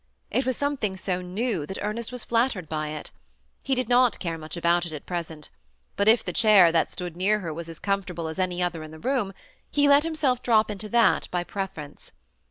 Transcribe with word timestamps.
It 0.31 0.47
was 0.47 0.57
something 0.57 0.97
so 0.97 1.21
new, 1.21 1.67
that 1.67 1.77
Er 1.77 1.93
nest 1.93 2.11
was 2.11 2.23
flattered 2.23 2.67
by 2.67 2.87
it. 2.87 3.11
He 3.61 3.75
did 3.75 3.87
not 3.87 4.17
care 4.17 4.35
much 4.39 4.57
about 4.57 4.83
it 4.87 4.91
at 4.91 5.05
present; 5.05 5.51
but 5.95 6.07
if 6.07 6.23
the 6.25 6.33
chair 6.33 6.71
that 6.71 6.89
stood 6.89 7.15
near 7.15 7.37
her 7.41 7.53
was 7.53 7.69
as 7.69 7.77
comfortable 7.77 8.27
as 8.27 8.39
any 8.39 8.63
other 8.63 8.81
in 8.81 8.89
the 8.89 8.97
room, 8.97 9.31
he 9.69 9.87
let 9.87 10.01
himself 10.03 10.41
drop 10.41 10.71
into 10.71 10.89
that 10.89 11.27
by 11.29 11.43
preference. 11.43 12.13